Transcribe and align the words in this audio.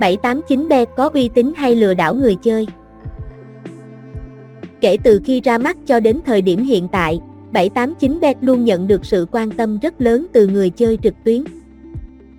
789B 0.00 0.86
có 0.96 1.10
uy 1.14 1.28
tín 1.28 1.52
hay 1.56 1.74
lừa 1.74 1.94
đảo 1.94 2.14
người 2.14 2.34
chơi? 2.34 2.66
Kể 4.80 4.96
từ 5.02 5.20
khi 5.24 5.40
ra 5.40 5.58
mắt 5.58 5.76
cho 5.86 6.00
đến 6.00 6.20
thời 6.26 6.42
điểm 6.42 6.64
hiện 6.64 6.88
tại, 6.88 7.20
789bet 7.52 8.34
luôn 8.40 8.64
nhận 8.64 8.86
được 8.86 9.04
sự 9.04 9.26
quan 9.32 9.50
tâm 9.50 9.78
rất 9.78 10.00
lớn 10.00 10.26
từ 10.32 10.46
người 10.46 10.70
chơi 10.70 10.98
trực 11.02 11.14
tuyến. 11.24 11.44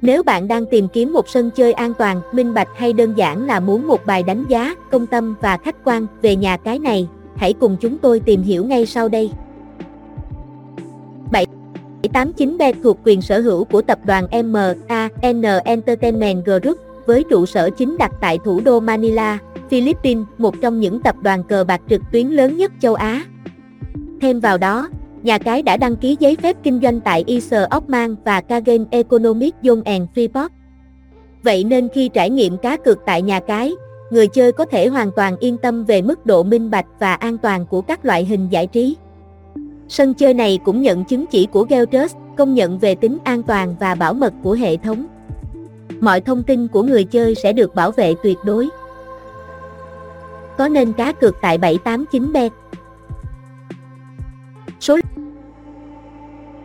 Nếu 0.01 0.23
bạn 0.23 0.47
đang 0.47 0.65
tìm 0.65 0.87
kiếm 0.93 1.13
một 1.13 1.29
sân 1.29 1.49
chơi 1.55 1.73
an 1.73 1.93
toàn, 1.97 2.21
minh 2.31 2.53
bạch 2.53 2.67
hay 2.75 2.93
đơn 2.93 3.13
giản 3.17 3.47
là 3.47 3.59
muốn 3.59 3.87
một 3.87 4.05
bài 4.05 4.23
đánh 4.23 4.45
giá, 4.49 4.75
công 4.91 5.05
tâm 5.05 5.35
và 5.41 5.57
khách 5.57 5.75
quan 5.83 6.07
về 6.21 6.35
nhà 6.35 6.57
cái 6.57 6.79
này, 6.79 7.07
hãy 7.35 7.53
cùng 7.53 7.77
chúng 7.81 7.97
tôi 7.97 8.19
tìm 8.19 8.41
hiểu 8.41 8.65
ngay 8.65 8.85
sau 8.85 9.09
đây. 9.09 9.31
789bet 12.01 12.73
thuộc 12.83 12.99
quyền 13.03 13.21
sở 13.21 13.39
hữu 13.39 13.63
của 13.63 13.81
tập 13.81 13.99
đoàn 14.05 14.27
MAN 14.31 15.09
Entertainment 15.63 16.45
Group, 16.45 16.77
với 17.09 17.23
trụ 17.29 17.45
sở 17.45 17.69
chính 17.69 17.97
đặt 17.97 18.11
tại 18.21 18.39
thủ 18.43 18.61
đô 18.65 18.79
Manila, 18.79 19.37
Philippines, 19.69 20.25
một 20.37 20.55
trong 20.61 20.79
những 20.79 21.01
tập 21.01 21.15
đoàn 21.21 21.43
cờ 21.43 21.63
bạc 21.63 21.81
trực 21.89 22.01
tuyến 22.11 22.27
lớn 22.27 22.57
nhất 22.57 22.71
châu 22.79 22.93
Á. 22.93 23.23
Thêm 24.21 24.39
vào 24.39 24.57
đó, 24.57 24.89
nhà 25.23 25.37
cái 25.37 25.61
đã 25.61 25.77
đăng 25.77 25.95
ký 25.95 26.17
giấy 26.19 26.35
phép 26.35 26.57
kinh 26.63 26.79
doanh 26.81 26.99
tại 27.01 27.23
Isar 27.27 27.63
Oman 27.69 28.15
và 28.25 28.41
Kagen 28.41 28.85
Economic 28.91 29.55
Zone 29.61 29.81
and 29.85 30.03
Freeport. 30.15 30.49
Vậy 31.43 31.63
nên 31.63 31.89
khi 31.93 32.09
trải 32.09 32.29
nghiệm 32.29 32.57
cá 32.57 32.77
cược 32.77 32.97
tại 33.05 33.21
nhà 33.21 33.39
cái, 33.39 33.73
người 34.11 34.27
chơi 34.27 34.51
có 34.51 34.65
thể 34.65 34.87
hoàn 34.87 35.11
toàn 35.15 35.37
yên 35.39 35.57
tâm 35.57 35.85
về 35.85 36.01
mức 36.01 36.25
độ 36.25 36.43
minh 36.43 36.71
bạch 36.71 36.87
và 36.99 37.13
an 37.13 37.37
toàn 37.37 37.65
của 37.65 37.81
các 37.81 38.05
loại 38.05 38.25
hình 38.25 38.47
giải 38.49 38.67
trí. 38.67 38.97
Sân 39.87 40.13
chơi 40.13 40.33
này 40.33 40.59
cũng 40.65 40.81
nhận 40.81 41.05
chứng 41.05 41.25
chỉ 41.25 41.45
của 41.45 41.65
Geltrust, 41.69 42.15
công 42.37 42.53
nhận 42.53 42.79
về 42.79 42.95
tính 42.95 43.17
an 43.23 43.43
toàn 43.43 43.75
và 43.79 43.95
bảo 43.95 44.13
mật 44.13 44.33
của 44.43 44.53
hệ 44.53 44.77
thống. 44.77 45.07
Mọi 45.99 46.21
thông 46.21 46.43
tin 46.43 46.67
của 46.67 46.83
người 46.83 47.03
chơi 47.03 47.35
sẽ 47.35 47.53
được 47.53 47.75
bảo 47.75 47.91
vệ 47.91 48.13
tuyệt 48.23 48.37
đối. 48.43 48.69
Có 50.57 50.67
nên 50.67 50.93
cá 50.93 51.11
cược 51.11 51.35
tại 51.41 51.57
789bet? 51.57 52.49
Số 54.79 54.97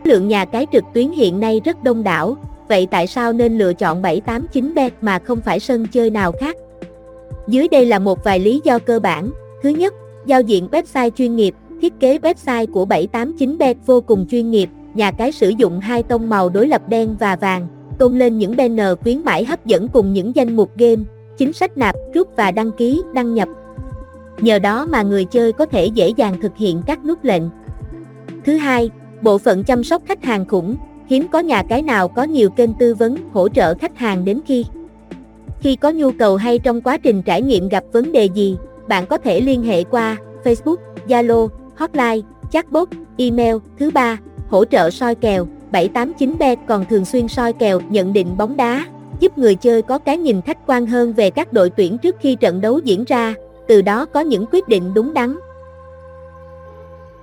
lượng 0.03 0.27
nhà 0.27 0.45
cái 0.45 0.67
trực 0.71 0.83
tuyến 0.93 1.11
hiện 1.11 1.39
nay 1.39 1.61
rất 1.65 1.83
đông 1.83 2.03
đảo, 2.03 2.37
vậy 2.67 2.87
tại 2.91 3.07
sao 3.07 3.33
nên 3.33 3.57
lựa 3.57 3.73
chọn 3.73 4.01
789bet 4.01 4.89
mà 5.01 5.19
không 5.19 5.41
phải 5.41 5.59
sân 5.59 5.87
chơi 5.87 6.09
nào 6.09 6.31
khác? 6.31 6.55
Dưới 7.47 7.67
đây 7.67 7.85
là 7.85 7.99
một 7.99 8.23
vài 8.23 8.39
lý 8.39 8.61
do 8.63 8.79
cơ 8.79 8.99
bản. 8.99 9.31
Thứ 9.63 9.69
nhất, 9.69 9.93
giao 10.25 10.41
diện 10.41 10.67
website 10.71 11.09
chuyên 11.09 11.35
nghiệp, 11.35 11.55
thiết 11.81 11.93
kế 11.99 12.17
website 12.17 12.67
của 12.67 12.85
789bet 12.85 13.75
vô 13.85 14.01
cùng 14.01 14.27
chuyên 14.27 14.51
nghiệp, 14.51 14.69
nhà 14.93 15.11
cái 15.11 15.31
sử 15.31 15.49
dụng 15.49 15.79
hai 15.79 16.03
tông 16.03 16.29
màu 16.29 16.49
đối 16.49 16.67
lập 16.67 16.81
đen 16.89 17.15
và 17.19 17.35
vàng, 17.35 17.67
tôn 17.99 18.19
lên 18.19 18.37
những 18.37 18.55
banner 18.55 18.87
khuyến 19.03 19.21
mãi 19.25 19.45
hấp 19.45 19.65
dẫn 19.65 19.87
cùng 19.87 20.13
những 20.13 20.35
danh 20.35 20.55
mục 20.55 20.77
game, 20.77 21.03
chính 21.37 21.53
sách 21.53 21.77
nạp, 21.77 21.95
rút 22.13 22.35
và 22.35 22.51
đăng 22.51 22.71
ký, 22.71 23.01
đăng 23.13 23.33
nhập. 23.33 23.49
Nhờ 24.41 24.59
đó 24.59 24.85
mà 24.89 25.01
người 25.01 25.25
chơi 25.25 25.53
có 25.53 25.65
thể 25.65 25.85
dễ 25.85 26.09
dàng 26.17 26.41
thực 26.41 26.57
hiện 26.57 26.81
các 26.85 27.05
nút 27.05 27.23
lệnh. 27.23 27.43
Thứ 28.45 28.57
hai, 28.57 28.89
bộ 29.21 29.37
phận 29.37 29.63
chăm 29.63 29.83
sóc 29.83 30.01
khách 30.05 30.23
hàng 30.23 30.45
khủng, 30.45 30.75
hiếm 31.07 31.27
có 31.27 31.39
nhà 31.39 31.63
cái 31.63 31.81
nào 31.81 32.07
có 32.07 32.23
nhiều 32.23 32.49
kênh 32.49 32.73
tư 32.73 32.95
vấn, 32.95 33.15
hỗ 33.33 33.49
trợ 33.49 33.75
khách 33.75 33.97
hàng 33.97 34.25
đến 34.25 34.39
khi 34.45 34.65
khi 35.65 35.75
có 35.75 35.91
nhu 35.91 36.11
cầu 36.11 36.35
hay 36.35 36.59
trong 36.59 36.81
quá 36.81 36.97
trình 36.97 37.21
trải 37.21 37.41
nghiệm 37.41 37.69
gặp 37.69 37.83
vấn 37.91 38.11
đề 38.11 38.25
gì, 38.25 38.57
bạn 38.87 39.05
có 39.05 39.17
thể 39.17 39.41
liên 39.41 39.63
hệ 39.63 39.83
qua 39.83 40.17
Facebook, 40.43 40.75
Zalo, 41.07 41.47
hotline, 41.75 42.27
chatbot, 42.51 42.89
email. 43.17 43.55
Thứ 43.79 43.91
ba, 43.91 44.17
hỗ 44.49 44.65
trợ 44.65 44.89
soi 44.89 45.15
kèo, 45.15 45.47
789bet 45.75 46.55
còn 46.67 46.85
thường 46.85 47.05
xuyên 47.05 47.27
soi 47.27 47.53
kèo 47.53 47.81
nhận 47.89 48.13
định 48.13 48.37
bóng 48.37 48.57
đá, 48.57 48.85
giúp 49.19 49.37
người 49.37 49.55
chơi 49.55 49.81
có 49.81 49.97
cái 49.97 50.17
nhìn 50.17 50.41
khách 50.41 50.57
quan 50.67 50.85
hơn 50.85 51.13
về 51.13 51.29
các 51.29 51.53
đội 51.53 51.69
tuyển 51.69 51.97
trước 51.97 52.15
khi 52.19 52.35
trận 52.35 52.61
đấu 52.61 52.79
diễn 52.79 53.03
ra, 53.03 53.33
từ 53.67 53.81
đó 53.81 54.05
có 54.05 54.19
những 54.19 54.45
quyết 54.51 54.67
định 54.67 54.93
đúng 54.93 55.13
đắn. 55.13 55.35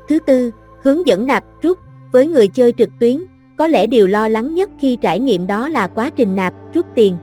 Thứ 0.08 0.18
tư, 0.18 0.50
hướng 0.82 1.06
dẫn 1.06 1.26
nạp 1.26 1.44
rút 1.62 1.78
với 2.12 2.26
người 2.26 2.48
chơi 2.48 2.72
trực 2.78 2.88
tuyến, 3.00 3.24
có 3.56 3.66
lẽ 3.66 3.86
điều 3.86 4.06
lo 4.06 4.28
lắng 4.28 4.54
nhất 4.54 4.70
khi 4.80 4.96
trải 4.96 5.20
nghiệm 5.20 5.46
đó 5.46 5.68
là 5.68 5.86
quá 5.86 6.10
trình 6.16 6.36
nạp, 6.36 6.54
rút 6.74 6.86
tiền. 6.94 7.16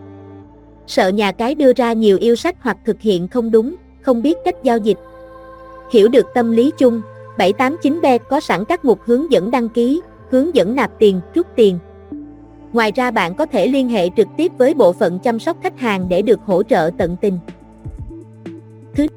Sợ 0.88 1.08
nhà 1.08 1.32
cái 1.32 1.56
đưa 1.56 1.74
ra 1.74 1.94
nhiều 1.94 2.18
yêu 2.18 2.36
sách 2.36 2.56
hoặc 2.60 2.78
thực 2.86 3.02
hiện 3.02 3.28
không 3.28 3.52
đúng, 3.52 3.76
không 4.02 4.22
biết 4.22 4.38
cách 4.46 4.56
giao 4.64 4.78
dịch. 4.78 4.98
Hiểu 5.92 6.08
được 6.08 6.26
tâm 6.34 6.52
lý 6.52 6.72
chung, 6.78 7.02
789bet 7.38 8.20
có 8.30 8.40
sẵn 8.40 8.66
các 8.66 8.86
mục 8.86 9.00
hướng 9.06 9.32
dẫn 9.32 9.52
đăng 9.52 9.70
ký, 9.70 10.02
hướng 10.30 10.56
dẫn 10.56 10.76
nạp 10.76 10.92
tiền, 11.00 11.22
rút 11.34 11.48
tiền. 11.56 11.80
Ngoài 12.74 12.92
ra 12.92 13.12
bạn 13.12 13.36
có 13.36 13.46
thể 13.46 13.68
liên 13.68 13.90
hệ 13.90 14.10
trực 14.18 14.28
tiếp 14.38 14.52
với 14.58 14.74
bộ 14.74 14.94
phận 14.94 15.20
chăm 15.20 15.40
sóc 15.40 15.58
khách 15.64 15.80
hàng 15.80 16.10
để 16.10 16.22
được 16.22 16.40
hỗ 16.46 16.64
trợ 16.64 16.90
tận 16.98 17.16
tình. 17.22 17.40
Thứ 18.96 19.08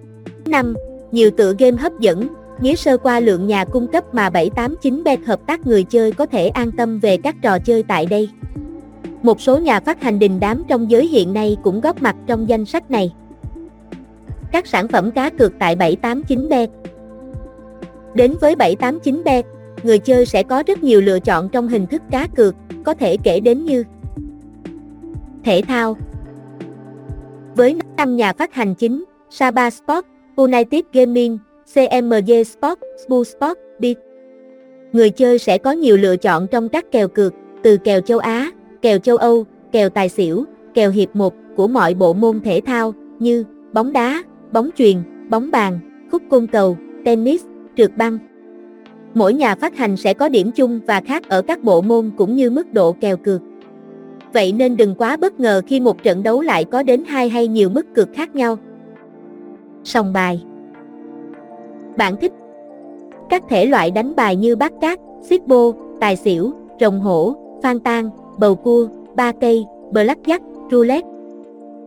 5. 0.46 0.74
Nhiều 1.12 1.30
tựa 1.30 1.54
game 1.58 1.76
hấp 1.76 1.92
dẫn, 2.00 2.28
Nhớ 2.62 2.74
sơ 2.74 2.96
qua 2.98 3.20
lượng 3.20 3.46
nhà 3.46 3.64
cung 3.64 3.86
cấp 3.86 4.14
mà 4.14 4.30
789bet 4.30 5.16
hợp 5.26 5.46
tác 5.46 5.66
người 5.66 5.84
chơi 5.84 6.12
có 6.12 6.26
thể 6.26 6.48
an 6.48 6.72
tâm 6.72 6.98
về 6.98 7.16
các 7.16 7.36
trò 7.42 7.58
chơi 7.58 7.82
tại 7.82 8.06
đây. 8.06 8.28
Một 9.22 9.40
số 9.40 9.58
nhà 9.58 9.80
phát 9.80 10.02
hành 10.02 10.18
đình 10.18 10.40
đám 10.40 10.62
trong 10.68 10.90
giới 10.90 11.06
hiện 11.06 11.32
nay 11.32 11.56
cũng 11.62 11.80
góp 11.80 12.02
mặt 12.02 12.16
trong 12.26 12.48
danh 12.48 12.64
sách 12.64 12.90
này. 12.90 13.12
Các 14.52 14.66
sản 14.66 14.88
phẩm 14.88 15.10
cá 15.10 15.30
cược 15.30 15.52
tại 15.58 15.76
789bet 15.76 16.66
Đến 18.14 18.34
với 18.40 18.54
789bet, 18.54 19.42
người 19.82 19.98
chơi 19.98 20.26
sẽ 20.26 20.42
có 20.42 20.62
rất 20.66 20.82
nhiều 20.82 21.00
lựa 21.00 21.20
chọn 21.20 21.48
trong 21.48 21.68
hình 21.68 21.86
thức 21.86 22.02
cá 22.10 22.26
cược, 22.36 22.54
có 22.84 22.94
thể 22.94 23.16
kể 23.16 23.40
đến 23.40 23.64
như 23.64 23.84
Thể 25.44 25.62
thao 25.68 25.96
Với 27.56 27.76
5 27.96 28.16
nhà 28.16 28.32
phát 28.32 28.54
hành 28.54 28.74
chính, 28.74 29.04
Saba 29.30 29.70
Sport, 29.70 30.06
United 30.36 30.84
Gaming, 30.92 31.38
CMG 31.74 32.44
Sport, 32.44 32.78
Spu 33.06 33.24
Sport, 33.24 33.58
Beat. 33.78 33.96
Người 34.92 35.10
chơi 35.10 35.38
sẽ 35.38 35.58
có 35.58 35.72
nhiều 35.72 35.96
lựa 35.96 36.16
chọn 36.16 36.46
trong 36.46 36.68
các 36.68 36.92
kèo 36.92 37.08
cược, 37.08 37.34
từ 37.62 37.76
kèo 37.76 38.00
châu 38.00 38.18
Á, 38.18 38.50
kèo 38.82 38.98
châu 38.98 39.16
Âu, 39.16 39.44
kèo 39.72 39.88
tài 39.88 40.08
xỉu, 40.08 40.44
kèo 40.74 40.90
hiệp 40.90 41.16
một 41.16 41.34
của 41.56 41.68
mọi 41.68 41.94
bộ 41.94 42.12
môn 42.12 42.40
thể 42.40 42.60
thao 42.66 42.94
như 43.18 43.44
bóng 43.72 43.92
đá, 43.92 44.22
bóng 44.52 44.70
chuyền, 44.76 44.96
bóng 45.30 45.50
bàn, 45.50 45.78
khúc 46.12 46.22
côn 46.30 46.46
cầu, 46.46 46.76
tennis, 47.04 47.42
trượt 47.76 47.96
băng. 47.96 48.18
Mỗi 49.14 49.34
nhà 49.34 49.54
phát 49.54 49.76
hành 49.76 49.96
sẽ 49.96 50.14
có 50.14 50.28
điểm 50.28 50.50
chung 50.50 50.80
và 50.86 51.00
khác 51.00 51.28
ở 51.28 51.42
các 51.42 51.62
bộ 51.62 51.80
môn 51.80 52.10
cũng 52.16 52.36
như 52.36 52.50
mức 52.50 52.72
độ 52.72 52.92
kèo 52.92 53.16
cược. 53.16 53.40
Vậy 54.32 54.52
nên 54.52 54.76
đừng 54.76 54.94
quá 54.94 55.16
bất 55.16 55.40
ngờ 55.40 55.62
khi 55.66 55.80
một 55.80 56.02
trận 56.02 56.22
đấu 56.22 56.40
lại 56.40 56.64
có 56.64 56.82
đến 56.82 57.04
hai 57.06 57.28
hay 57.28 57.48
nhiều 57.48 57.70
mức 57.70 57.86
cược 57.94 58.08
khác 58.14 58.34
nhau. 58.34 58.58
Sòng 59.84 60.12
bài 60.12 60.42
bạn 61.96 62.16
thích 62.20 62.32
các 63.30 63.42
thể 63.48 63.66
loại 63.66 63.90
đánh 63.90 64.16
bài 64.16 64.36
như 64.36 64.56
bát 64.56 64.72
cát, 64.80 65.00
xiết 65.22 65.46
bô, 65.46 65.74
tài 66.00 66.16
xỉu, 66.16 66.52
rồng 66.80 67.00
hổ, 67.00 67.34
phan 67.62 67.80
tan, 67.80 68.10
bầu 68.38 68.54
cua, 68.54 68.86
ba 69.14 69.32
cây, 69.40 69.64
blackjack, 69.92 70.40
roulette. 70.70 71.08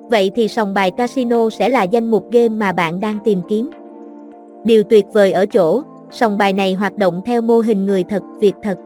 Vậy 0.10 0.32
thì 0.36 0.48
sòng 0.48 0.74
bài 0.74 0.92
casino 0.92 1.50
sẽ 1.50 1.70
là 1.70 1.84
danh 1.84 2.12
mục 2.12 2.32
game 2.32 2.50
mà 2.50 2.72
bạn 2.72 3.00
đang 3.00 3.18
tìm 3.24 3.42
kiếm. 3.50 3.70
Điều 4.64 4.84
tuyệt 4.84 5.06
vời 5.14 5.32
ở 5.32 5.46
chỗ, 5.46 5.82
sòng 6.12 6.38
bài 6.38 6.54
này 6.54 6.74
hoạt 6.74 6.98
động 6.98 7.22
theo 7.26 7.42
mô 7.42 7.60
hình 7.60 7.86
người 7.86 8.04
thật, 8.04 8.24
việc 8.40 8.56
thật. 8.64 8.78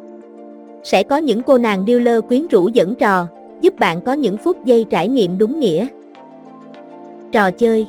Sẽ 0.83 1.03
có 1.03 1.17
những 1.17 1.41
cô 1.41 1.57
nàng 1.57 1.83
dealer 1.87 2.23
quyến 2.27 2.47
rũ 2.47 2.69
dẫn 2.73 2.95
trò, 2.95 3.27
giúp 3.61 3.79
bạn 3.79 4.01
có 4.01 4.13
những 4.13 4.37
phút 4.37 4.65
giây 4.65 4.85
trải 4.89 5.07
nghiệm 5.07 5.37
đúng 5.37 5.59
nghĩa. 5.59 5.87
Trò 7.31 7.51
chơi 7.51 7.87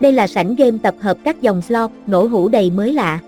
đây 0.00 0.12
là 0.12 0.26
sảnh 0.26 0.54
game 0.54 0.78
tập 0.82 0.94
hợp 1.00 1.16
các 1.24 1.42
dòng 1.42 1.62
slot, 1.62 1.90
nổ 2.06 2.26
hũ 2.26 2.48
đầy 2.48 2.70
mới 2.70 2.92
lạ. 2.92 3.18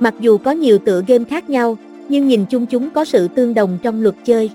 Mặc 0.00 0.14
dù 0.20 0.38
có 0.38 0.50
nhiều 0.50 0.78
tựa 0.78 1.02
game 1.06 1.24
khác 1.24 1.50
nhau, 1.50 1.76
nhưng 2.08 2.28
nhìn 2.28 2.44
chung 2.46 2.66
chúng 2.66 2.90
có 2.90 3.04
sự 3.04 3.28
tương 3.28 3.54
đồng 3.54 3.78
trong 3.82 4.02
luật 4.02 4.14
chơi. 4.24 4.50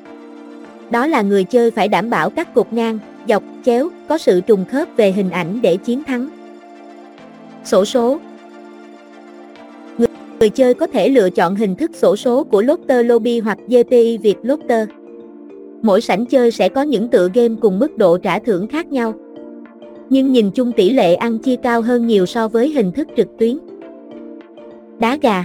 Đó 0.90 1.08
là 1.08 1.22
người 1.22 1.44
chơi 1.44 1.72
phải 1.72 1.88
đảm 1.88 2.10
bảo 2.10 2.30
các 2.30 2.54
cột 2.54 2.74
ngang, 2.74 3.00
dọc, 3.28 3.44
chéo, 3.66 3.90
có 4.08 4.18
sự 4.18 4.42
trùng 4.42 4.66
khớp 4.72 4.88
về 4.98 5.12
hình 5.12 5.30
ảnh 5.30 5.62
để 5.62 5.78
chiến 5.78 6.04
thắng. 6.04 6.30
Sổ 7.64 7.86
số 7.86 8.20
Người, 10.42 10.50
chơi 10.50 10.74
có 10.74 10.88
thể 10.88 11.10
lựa 11.10 11.30
chọn 11.30 11.56
hình 11.56 11.76
thức 11.76 11.92
sổ 11.94 12.16
số 12.16 12.44
của 12.44 12.62
Lotter 12.62 13.06
Lobby 13.06 13.40
hoặc 13.40 13.58
GPI 13.68 14.18
Việt 14.18 14.36
Lotter. 14.42 14.90
Mỗi 15.82 16.02
sảnh 16.02 16.26
chơi 16.26 16.52
sẽ 16.52 16.70
có 16.70 16.82
những 16.82 17.08
tựa 17.08 17.30
game 17.34 17.56
cùng 17.62 17.80
mức 17.80 17.98
độ 17.98 18.18
trả 18.18 18.40
thưởng 18.40 18.68
khác 18.68 18.88
nhau 18.88 19.14
nhưng 20.10 20.32
nhìn 20.32 20.52
chung 20.52 20.72
tỷ 20.72 20.90
lệ 20.90 21.16
ăn 21.16 21.38
chia 21.38 21.56
cao 21.56 21.82
hơn 21.82 22.08
nhiều 22.08 22.26
so 22.26 22.48
với 22.48 22.70
hình 22.70 22.92
thức 22.92 23.08
trực 23.18 23.28
tuyến. 23.40 23.58
Đá 25.00 25.18
gà 25.22 25.44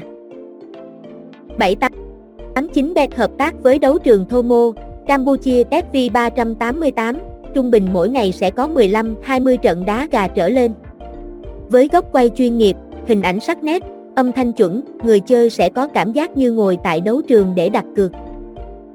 789 1.58 2.94
bet 2.94 3.14
hợp 3.14 3.30
tác 3.38 3.62
với 3.62 3.78
đấu 3.78 3.98
trường 3.98 4.24
Thomo, 4.28 4.72
Campuchia 5.06 5.62
FV388, 5.62 7.14
trung 7.54 7.70
bình 7.70 7.88
mỗi 7.92 8.08
ngày 8.08 8.32
sẽ 8.32 8.50
có 8.50 8.68
15-20 8.68 9.56
trận 9.56 9.84
đá 9.86 10.08
gà 10.10 10.28
trở 10.28 10.48
lên. 10.48 10.72
Với 11.68 11.88
góc 11.92 12.12
quay 12.12 12.30
chuyên 12.36 12.58
nghiệp, 12.58 12.76
hình 13.06 13.22
ảnh 13.22 13.40
sắc 13.40 13.64
nét, 13.64 13.82
âm 14.16 14.32
thanh 14.32 14.52
chuẩn, 14.52 14.80
người 15.04 15.20
chơi 15.20 15.50
sẽ 15.50 15.68
có 15.68 15.88
cảm 15.88 16.12
giác 16.12 16.36
như 16.36 16.52
ngồi 16.52 16.78
tại 16.84 17.00
đấu 17.00 17.22
trường 17.22 17.52
để 17.54 17.68
đặt 17.68 17.84
cược. 17.96 18.12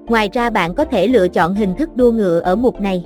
Ngoài 0.08 0.30
ra 0.34 0.50
bạn 0.50 0.74
có 0.74 0.86
thể 0.86 1.08
lựa 1.08 1.28
chọn 1.28 1.56
hình 1.56 1.76
thức 1.78 1.90
đua 1.96 2.12
ngựa 2.12 2.40
ở 2.40 2.56
mục 2.56 2.82
này. 2.82 3.06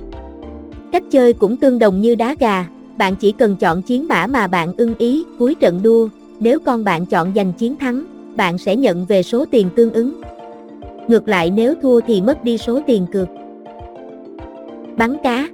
Cách 0.92 1.02
chơi 1.10 1.32
cũng 1.32 1.56
tương 1.56 1.78
đồng 1.78 2.00
như 2.00 2.14
đá 2.14 2.34
gà, 2.38 2.66
bạn 2.98 3.16
chỉ 3.16 3.32
cần 3.32 3.56
chọn 3.56 3.82
chiến 3.82 4.08
mã 4.08 4.26
mà 4.26 4.46
bạn 4.46 4.72
ưng 4.76 4.94
ý 4.98 5.24
cuối 5.38 5.54
trận 5.54 5.80
đua, 5.82 6.08
nếu 6.40 6.58
con 6.58 6.84
bạn 6.84 7.06
chọn 7.06 7.32
giành 7.36 7.52
chiến 7.52 7.76
thắng, 7.76 8.04
bạn 8.36 8.58
sẽ 8.58 8.76
nhận 8.76 9.04
về 9.04 9.22
số 9.22 9.44
tiền 9.50 9.68
tương 9.76 9.92
ứng. 9.92 10.20
Ngược 11.08 11.28
lại 11.28 11.50
nếu 11.50 11.74
thua 11.82 12.00
thì 12.00 12.22
mất 12.22 12.44
đi 12.44 12.58
số 12.58 12.80
tiền 12.86 13.06
cược. 13.12 13.28
Bắn 14.96 15.16
cá 15.22 15.48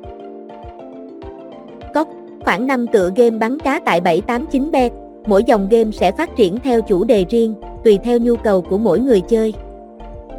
Có 1.94 2.04
khoảng 2.40 2.66
5 2.66 2.86
tựa 2.86 3.10
game 3.16 3.38
bắn 3.38 3.58
cá 3.58 3.80
tại 3.84 4.00
789bet, 4.00 4.90
mỗi 5.26 5.44
dòng 5.44 5.68
game 5.70 5.90
sẽ 5.90 6.12
phát 6.12 6.36
triển 6.36 6.58
theo 6.64 6.82
chủ 6.82 7.04
đề 7.04 7.24
riêng, 7.28 7.54
tùy 7.84 7.98
theo 8.04 8.18
nhu 8.18 8.36
cầu 8.36 8.62
của 8.62 8.78
mỗi 8.78 9.00
người 9.00 9.20
chơi. 9.20 9.54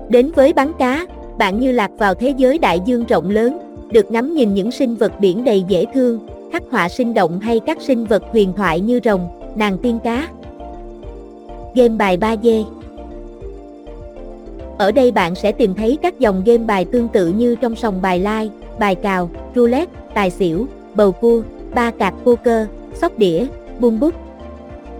Đến 0.09 0.31
với 0.35 0.53
bắn 0.53 0.71
cá, 0.79 1.05
bạn 1.37 1.59
như 1.59 1.71
lạc 1.71 1.91
vào 1.97 2.13
thế 2.13 2.33
giới 2.37 2.57
đại 2.57 2.79
dương 2.85 3.05
rộng 3.05 3.29
lớn, 3.29 3.59
được 3.91 4.11
ngắm 4.11 4.33
nhìn 4.33 4.53
những 4.53 4.71
sinh 4.71 4.95
vật 4.95 5.19
biển 5.19 5.43
đầy 5.43 5.63
dễ 5.67 5.85
thương, 5.93 6.19
khắc 6.51 6.63
họa 6.71 6.89
sinh 6.89 7.13
động 7.13 7.39
hay 7.39 7.59
các 7.59 7.81
sinh 7.81 8.05
vật 8.05 8.23
huyền 8.31 8.53
thoại 8.57 8.79
như 8.79 8.99
rồng, 9.03 9.27
nàng 9.55 9.77
tiên 9.77 9.99
cá. 10.03 10.27
Game 11.75 11.95
bài 11.97 12.17
3D 12.17 12.63
Ở 14.77 14.91
đây 14.91 15.11
bạn 15.11 15.35
sẽ 15.35 15.51
tìm 15.51 15.73
thấy 15.75 15.97
các 16.01 16.19
dòng 16.19 16.43
game 16.45 16.63
bài 16.63 16.85
tương 16.85 17.07
tự 17.07 17.27
như 17.27 17.55
trong 17.55 17.75
sòng 17.75 18.01
bài 18.01 18.19
lai, 18.19 18.49
bài 18.79 18.95
cào, 18.95 19.29
roulette, 19.55 19.91
tài 20.13 20.29
xỉu, 20.29 20.67
bầu 20.95 21.11
cua, 21.11 21.41
ba 21.75 21.91
cạc 21.91 22.13
poker, 22.23 22.67
sóc 22.93 23.17
đĩa, 23.17 23.45
bung 23.79 23.99
bút. 23.99 24.22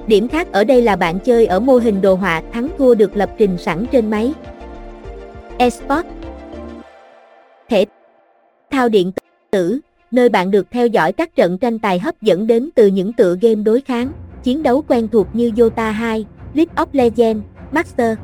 Điểm 0.08 0.28
khác 0.28 0.52
ở 0.52 0.64
đây 0.64 0.82
là 0.82 0.96
bạn 0.96 1.20
chơi 1.20 1.46
ở 1.46 1.60
mô 1.60 1.78
hình 1.78 2.02
đồ 2.02 2.16
họa 2.16 2.42
thắng 2.54 2.68
thua 2.78 2.96
được 2.96 3.18
lập 3.18 3.30
trình 3.38 3.58
sẵn 3.58 3.86
trên 3.92 4.10
máy. 4.10 4.34
Esport 5.58 6.06
Thể 7.70 7.86
thao 8.72 8.90
điện 8.90 9.12
tử, 9.52 9.80
nơi 10.12 10.30
bạn 10.30 10.52
được 10.52 10.68
theo 10.72 10.88
dõi 10.88 11.14
các 11.14 11.36
trận 11.36 11.58
tranh 11.58 11.80
tài 11.80 12.00
hấp 12.00 12.22
dẫn 12.22 12.48
đến 12.48 12.70
từ 12.76 12.88
những 12.88 13.14
tựa 13.14 13.36
game 13.42 13.64
đối 13.64 13.82
kháng, 13.82 14.12
chiến 14.44 14.64
đấu 14.64 14.84
quen 14.88 15.08
thuộc 15.08 15.28
như 15.34 15.52
Dota 15.58 15.92
2, 15.92 16.26
League 16.54 16.74
of 16.76 16.86
Legends, 16.92 17.44
Master. 17.72 18.18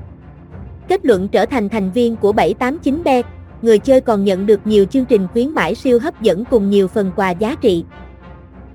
Kết 0.87 1.05
luận 1.05 1.27
trở 1.27 1.45
thành 1.45 1.69
thành 1.69 1.91
viên 1.91 2.15
của 2.15 2.31
789bet, 2.31 3.23
người 3.61 3.79
chơi 3.79 4.01
còn 4.01 4.23
nhận 4.23 4.45
được 4.45 4.67
nhiều 4.67 4.85
chương 4.85 5.05
trình 5.05 5.27
khuyến 5.33 5.49
mãi 5.49 5.75
siêu 5.75 5.99
hấp 5.99 6.21
dẫn 6.21 6.43
cùng 6.45 6.69
nhiều 6.69 6.87
phần 6.87 7.11
quà 7.15 7.31
giá 7.31 7.55
trị. 7.61 7.83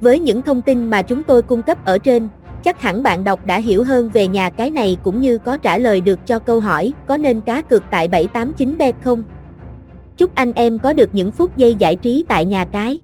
Với 0.01 0.19
những 0.19 0.43
thông 0.43 0.63
tin 0.63 0.91
mà 0.91 1.03
chúng 1.03 1.23
tôi 1.23 1.43
cung 1.43 1.63
cấp 1.63 1.85
ở 1.85 1.99
trên, 1.99 2.29
chắc 2.65 2.83
hẳn 2.83 3.03
bạn 3.03 3.25
đọc 3.25 3.47
đã 3.47 3.59
hiểu 3.59 3.85
hơn 3.85 4.11
về 4.13 4.29
nhà 4.29 4.51
cái 4.51 4.71
này 4.71 4.97
cũng 5.03 5.21
như 5.21 5.39
có 5.39 5.57
trả 5.57 5.79
lời 5.79 6.01
được 6.01 6.27
cho 6.27 6.39
câu 6.39 6.61
hỏi, 6.61 6.93
có 7.07 7.17
nên 7.17 7.41
cá 7.41 7.63
cược 7.63 7.83
tại 7.91 8.09
789bet 8.09 8.93
không? 9.05 9.23
Chúc 10.17 10.35
anh 10.35 10.53
em 10.53 10.79
có 10.79 10.93
được 10.93 11.11
những 11.13 11.31
phút 11.31 11.57
giây 11.57 11.75
giải 11.75 11.97
trí 11.97 12.25
tại 12.29 12.45
nhà 12.45 12.65
cái. 12.65 12.99